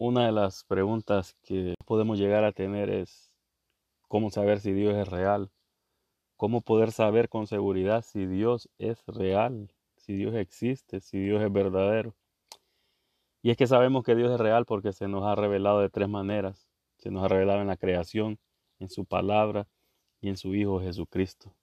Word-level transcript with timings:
una 0.00 0.24
de 0.24 0.32
las 0.32 0.64
preguntas 0.64 1.36
que 1.42 1.74
podemos 1.84 2.18
llegar 2.18 2.42
a 2.44 2.52
tener 2.52 2.88
es 2.88 3.30
cómo 4.08 4.30
saber 4.30 4.58
si 4.60 4.72
Dios 4.72 4.94
es 4.94 5.06
real, 5.06 5.50
cómo 6.38 6.62
poder 6.62 6.90
saber 6.90 7.28
con 7.28 7.46
seguridad 7.46 8.02
si 8.02 8.24
Dios 8.24 8.70
es 8.78 9.04
real, 9.06 9.70
si 9.98 10.14
Dios 10.14 10.34
existe, 10.36 11.00
si 11.00 11.18
Dios 11.18 11.42
es 11.42 11.52
verdadero. 11.52 12.14
Y 13.42 13.50
es 13.50 13.58
que 13.58 13.66
sabemos 13.66 14.02
que 14.02 14.14
Dios 14.14 14.32
es 14.32 14.40
real 14.40 14.64
porque 14.64 14.94
se 14.94 15.06
nos 15.06 15.24
ha 15.26 15.34
revelado 15.34 15.80
de 15.80 15.90
tres 15.90 16.08
maneras. 16.08 16.66
Se 16.96 17.10
nos 17.10 17.22
ha 17.22 17.28
revelado 17.28 17.60
en 17.60 17.66
la 17.66 17.76
creación, 17.76 18.38
en 18.78 18.88
su 18.88 19.04
palabra 19.04 19.68
y 20.22 20.30
en 20.30 20.38
su 20.38 20.54
Hijo 20.54 20.80
Jesucristo. 20.80 21.54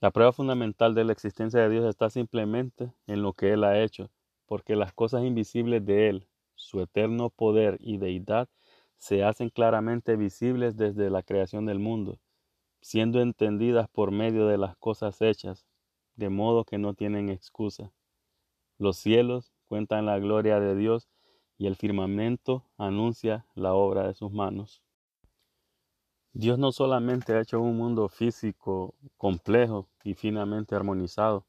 La 0.00 0.10
prueba 0.10 0.32
fundamental 0.32 0.96
de 0.96 1.04
la 1.04 1.12
existencia 1.12 1.60
de 1.60 1.70
Dios 1.70 1.84
está 1.84 2.10
simplemente 2.10 2.92
en 3.06 3.22
lo 3.22 3.34
que 3.34 3.52
Él 3.52 3.62
ha 3.62 3.80
hecho, 3.80 4.10
porque 4.46 4.74
las 4.74 4.92
cosas 4.92 5.22
invisibles 5.22 5.86
de 5.86 6.08
Él, 6.08 6.28
su 6.54 6.80
eterno 6.80 7.30
poder 7.30 7.78
y 7.80 7.98
deidad 7.98 8.48
se 8.96 9.24
hacen 9.24 9.50
claramente 9.50 10.16
visibles 10.16 10.76
desde 10.76 11.10
la 11.10 11.22
creación 11.22 11.66
del 11.66 11.78
mundo, 11.78 12.18
siendo 12.80 13.20
entendidas 13.20 13.88
por 13.88 14.10
medio 14.10 14.46
de 14.46 14.58
las 14.58 14.76
cosas 14.76 15.20
hechas, 15.20 15.66
de 16.16 16.28
modo 16.28 16.64
que 16.64 16.78
no 16.78 16.94
tienen 16.94 17.28
excusa. 17.28 17.92
Los 18.78 18.96
cielos 18.96 19.52
cuentan 19.68 20.06
la 20.06 20.18
gloria 20.18 20.60
de 20.60 20.74
Dios 20.74 21.08
y 21.58 21.66
el 21.66 21.76
firmamento 21.76 22.64
anuncia 22.76 23.46
la 23.54 23.74
obra 23.74 24.06
de 24.06 24.14
sus 24.14 24.32
manos. 24.32 24.82
Dios 26.32 26.58
no 26.58 26.72
solamente 26.72 27.32
ha 27.32 27.40
hecho 27.40 27.60
un 27.60 27.76
mundo 27.76 28.08
físico 28.08 28.94
complejo 29.16 29.88
y 30.02 30.14
finamente 30.14 30.74
armonizado, 30.74 31.46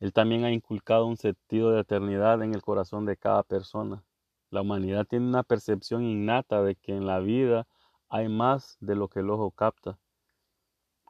Él 0.00 0.12
también 0.12 0.44
ha 0.44 0.52
inculcado 0.52 1.06
un 1.06 1.16
sentido 1.16 1.70
de 1.70 1.80
eternidad 1.80 2.42
en 2.42 2.54
el 2.54 2.60
corazón 2.60 3.06
de 3.06 3.16
cada 3.16 3.42
persona. 3.42 4.04
La 4.52 4.60
humanidad 4.60 5.06
tiene 5.06 5.26
una 5.26 5.44
percepción 5.44 6.04
innata 6.04 6.62
de 6.62 6.76
que 6.76 6.94
en 6.94 7.06
la 7.06 7.20
vida 7.20 7.66
hay 8.10 8.28
más 8.28 8.76
de 8.80 8.94
lo 8.94 9.08
que 9.08 9.20
el 9.20 9.30
ojo 9.30 9.50
capta, 9.50 9.98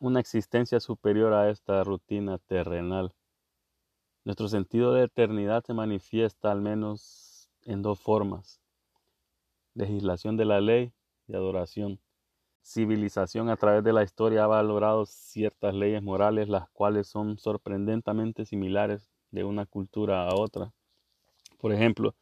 una 0.01 0.21
existencia 0.21 0.79
superior 0.79 1.33
a 1.33 1.51
esta 1.51 1.83
rutina 1.83 2.39
terrenal. 2.39 3.17
Nuestro 4.23 4.47
sentido 4.47 4.95
de 4.95 5.07
eternidad 5.07 5.65
se 5.65 5.75
manifiesta 5.75 6.53
al 6.53 6.61
menos 6.61 7.51
en 7.65 7.83
dos 7.83 7.99
formas, 7.99 8.61
legislación 9.75 10.37
de 10.37 10.45
la 10.45 10.61
ley 10.61 10.93
y 11.27 11.35
adoración. 11.35 11.99
Civilización 12.63 13.51
a 13.51 13.57
través 13.57 13.83
de 13.83 13.93
la 13.93 14.05
historia 14.05 14.45
ha 14.45 14.47
valorado 14.47 15.05
ciertas 15.05 15.75
leyes 15.75 16.01
morales 16.01 16.49
las 16.49 16.69
cuales 16.71 17.09
son 17.09 17.39
sorprendentemente 17.39 18.45
similares 18.45 19.11
de 19.33 19.43
una 19.43 19.67
cultura 19.67 20.29
a 20.29 20.37
otra. 20.37 20.73
Por 21.59 21.73
ejemplo, 21.73 22.15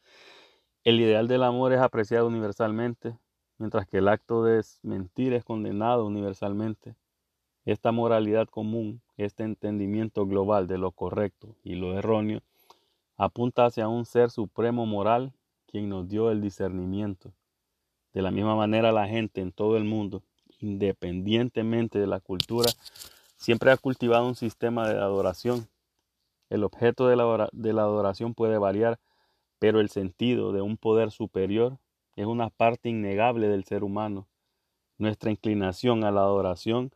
el 0.83 0.99
ideal 0.99 1.27
del 1.27 1.43
amor 1.43 1.73
es 1.73 1.79
apreciado 1.79 2.27
universalmente, 2.27 3.15
mientras 3.57 3.85
que 3.87 3.99
el 3.99 4.07
acto 4.07 4.43
de 4.43 4.63
mentir 4.81 5.33
es 5.33 5.43
condenado 5.43 6.05
universalmente. 6.05 6.95
Esta 7.65 7.91
moralidad 7.91 8.47
común, 8.47 9.01
este 9.17 9.43
entendimiento 9.43 10.25
global 10.25 10.65
de 10.65 10.79
lo 10.79 10.91
correcto 10.91 11.55
y 11.63 11.75
lo 11.75 11.95
erróneo, 11.95 12.41
apunta 13.17 13.65
hacia 13.65 13.87
un 13.87 14.05
ser 14.05 14.31
supremo 14.31 14.87
moral 14.87 15.33
quien 15.67 15.87
nos 15.89 16.09
dio 16.09 16.31
el 16.31 16.41
discernimiento. 16.41 17.31
De 18.13 18.23
la 18.23 18.31
misma 18.31 18.55
manera 18.55 18.91
la 18.91 19.07
gente 19.07 19.41
en 19.41 19.51
todo 19.51 19.77
el 19.77 19.83
mundo, 19.83 20.23
independientemente 20.59 21.99
de 21.99 22.07
la 22.07 22.19
cultura, 22.19 22.71
siempre 23.37 23.71
ha 23.71 23.77
cultivado 23.77 24.27
un 24.27 24.35
sistema 24.35 24.89
de 24.89 24.97
adoración. 24.99 25.67
El 26.49 26.63
objeto 26.63 27.07
de 27.07 27.15
la, 27.15 27.49
de 27.51 27.73
la 27.73 27.83
adoración 27.83 28.33
puede 28.33 28.57
variar 28.57 28.99
pero 29.61 29.79
el 29.79 29.89
sentido 29.89 30.53
de 30.53 30.63
un 30.63 30.75
poder 30.75 31.11
superior 31.11 31.77
es 32.15 32.25
una 32.25 32.49
parte 32.49 32.89
innegable 32.89 33.47
del 33.47 33.63
ser 33.63 33.83
humano. 33.83 34.27
Nuestra 34.97 35.29
inclinación 35.29 36.03
a 36.03 36.09
la 36.09 36.21
adoración 36.21 36.89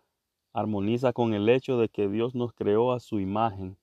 armoniza 0.52 1.14
con 1.14 1.36
el 1.36 1.48
hecho 1.48 1.78
de 1.78 1.90
que 1.90 2.10
Dios 2.10 2.34
nos 2.34 2.54
creó 2.54 2.92
a 2.92 3.00
su 3.00 3.20
imagen. 3.20 3.78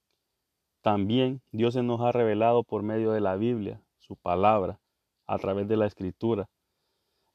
También 0.81 1.43
Dios 1.53 1.75
se 1.75 1.85
nos 1.85 2.01
ha 2.01 2.11
revelado 2.11 2.65
por 2.65 2.83
medio 2.83 3.13
de 3.13 3.21
la 3.21 3.37
Biblia, 3.37 3.81
su 3.99 4.17
palabra, 4.17 4.81
a 5.29 5.39
través 5.39 5.69
de 5.69 5.77
la 5.77 5.87
escritura. 5.87 6.51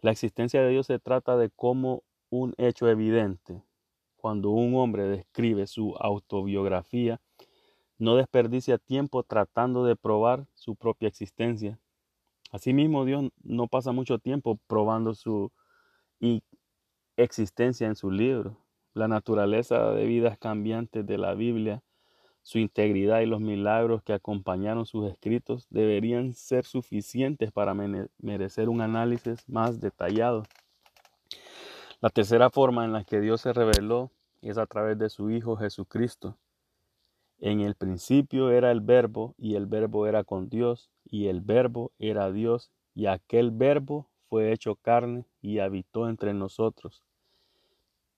La 0.01 0.11
existencia 0.11 0.61
de 0.61 0.71
Dios 0.71 0.87
se 0.87 0.99
trata 0.99 1.37
de 1.37 1.49
como 1.49 2.03
un 2.29 2.55
hecho 2.57 2.89
evidente. 2.89 3.63
Cuando 4.17 4.49
un 4.49 4.75
hombre 4.75 5.03
describe 5.03 5.65
su 5.65 5.95
autobiografía, 5.97 7.21
no 7.97 8.15
desperdicia 8.15 8.77
tiempo 8.77 9.23
tratando 9.23 9.83
de 9.85 9.95
probar 9.95 10.45
su 10.53 10.75
propia 10.75 11.07
existencia. 11.07 11.79
Asimismo, 12.51 13.05
Dios 13.05 13.29
no 13.43 13.67
pasa 13.67 13.91
mucho 13.91 14.19
tiempo 14.19 14.59
probando 14.67 15.13
su 15.13 15.51
existencia 17.17 17.87
en 17.87 17.95
su 17.95 18.11
libro. 18.11 18.57
La 18.93 19.07
naturaleza 19.07 19.91
de 19.91 20.05
vidas 20.05 20.37
cambiantes 20.37 21.05
de 21.05 21.17
la 21.17 21.33
Biblia, 21.33 21.83
su 22.41 22.59
integridad 22.59 23.19
y 23.21 23.25
los 23.25 23.41
milagros 23.41 24.01
que 24.03 24.13
acompañaron 24.13 24.85
sus 24.85 25.11
escritos 25.11 25.67
deberían 25.69 26.33
ser 26.33 26.65
suficientes 26.65 27.51
para 27.51 27.73
merecer 27.73 28.69
un 28.69 28.81
análisis 28.81 29.47
más 29.49 29.81
detallado. 29.81 30.43
La 31.99 32.09
tercera 32.09 32.49
forma 32.49 32.85
en 32.85 32.93
la 32.93 33.03
que 33.03 33.19
Dios 33.19 33.41
se 33.41 33.53
reveló 33.53 34.11
es 34.41 34.57
a 34.57 34.65
través 34.65 34.97
de 34.97 35.09
su 35.09 35.29
Hijo 35.31 35.57
Jesucristo. 35.57 36.37
En 37.39 37.61
el 37.61 37.75
principio 37.75 38.49
era 38.51 38.71
el 38.71 38.81
verbo, 38.81 39.35
y 39.37 39.55
el 39.55 39.67
verbo 39.67 40.07
era 40.07 40.23
con 40.23 40.49
Dios, 40.49 40.89
y 41.05 41.27
el 41.27 41.41
verbo 41.41 41.91
era 41.99 42.31
Dios, 42.31 42.71
y 42.95 43.05
aquel 43.05 43.51
verbo 43.51 44.09
fue 44.27 44.51
hecho 44.51 44.75
carne 44.75 45.25
y 45.41 45.59
habitó 45.59 46.09
entre 46.09 46.33
nosotros. 46.33 47.03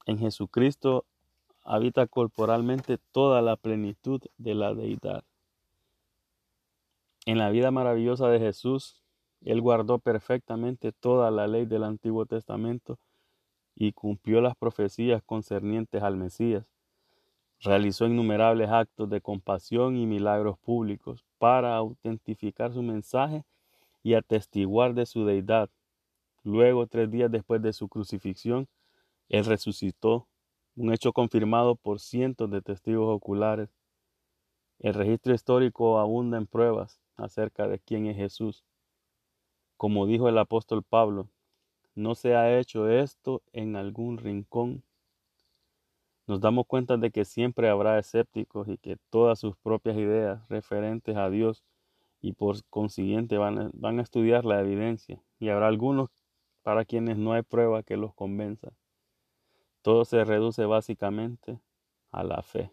En 0.05 0.17
Jesucristo 0.17 1.05
habita 1.63 2.07
corporalmente 2.07 2.97
toda 3.11 3.41
la 3.41 3.57
plenitud 3.57 4.21
de 4.37 4.55
la 4.55 4.73
deidad. 4.73 5.23
En 7.25 7.37
la 7.37 7.49
vida 7.49 7.69
maravillosa 7.71 8.29
de 8.29 8.39
Jesús, 8.39 9.03
Él 9.41 9.61
guardó 9.61 9.99
perfectamente 9.99 10.93
toda 10.93 11.29
la 11.29 11.47
ley 11.47 11.65
del 11.65 11.83
Antiguo 11.83 12.25
Testamento 12.25 12.97
y 13.75 13.91
cumplió 13.91 14.41
las 14.41 14.55
profecías 14.55 15.21
concernientes 15.23 16.01
al 16.01 16.15
Mesías 16.15 16.65
Realizó 17.61 18.05
innumerables 18.05 18.69
actos 18.69 19.09
de 19.09 19.19
compasión 19.19 19.97
y 19.97 20.05
milagros 20.05 20.57
públicos 20.59 21.25
para 21.37 21.75
autentificar 21.75 22.71
su 22.71 22.81
mensaje 22.81 23.43
y 24.01 24.13
atestiguar 24.13 24.93
de 24.93 25.05
su 25.05 25.25
deidad. 25.25 25.69
Luego, 26.43 26.87
tres 26.87 27.11
días 27.11 27.29
después 27.29 27.61
de 27.61 27.73
su 27.73 27.89
crucifixión, 27.89 28.69
Él 29.27 29.43
resucitó, 29.43 30.27
un 30.77 30.93
hecho 30.93 31.11
confirmado 31.11 31.75
por 31.75 31.99
cientos 31.99 32.49
de 32.49 32.61
testigos 32.61 33.13
oculares. 33.13 33.69
El 34.79 34.93
registro 34.93 35.33
histórico 35.33 35.99
abunda 35.99 36.37
en 36.37 36.47
pruebas 36.47 37.01
acerca 37.17 37.67
de 37.67 37.79
quién 37.79 38.05
es 38.05 38.15
Jesús. 38.15 38.63
Como 39.75 40.05
dijo 40.05 40.29
el 40.29 40.37
apóstol 40.37 40.83
Pablo, 40.83 41.27
no 41.95 42.15
se 42.15 42.35
ha 42.35 42.57
hecho 42.57 42.87
esto 42.87 43.41
en 43.51 43.75
algún 43.75 44.17
rincón 44.17 44.83
nos 46.29 46.39
damos 46.39 46.67
cuenta 46.67 46.95
de 46.95 47.09
que 47.09 47.25
siempre 47.25 47.69
habrá 47.69 47.97
escépticos 47.97 48.67
y 48.67 48.77
que 48.77 48.97
todas 49.09 49.39
sus 49.39 49.57
propias 49.57 49.97
ideas 49.97 50.47
referentes 50.47 51.17
a 51.17 51.27
Dios 51.31 51.63
y 52.21 52.33
por 52.33 52.63
consiguiente 52.69 53.39
van 53.39 53.57
a, 53.57 53.69
van 53.73 53.97
a 53.97 54.03
estudiar 54.03 54.45
la 54.45 54.61
evidencia 54.61 55.19
y 55.39 55.49
habrá 55.49 55.67
algunos 55.67 56.11
para 56.61 56.85
quienes 56.85 57.17
no 57.17 57.33
hay 57.33 57.41
prueba 57.41 57.81
que 57.81 57.97
los 57.97 58.13
convenza. 58.13 58.69
Todo 59.81 60.05
se 60.05 60.23
reduce 60.23 60.65
básicamente 60.65 61.59
a 62.11 62.23
la 62.23 62.43
fe. 62.43 62.71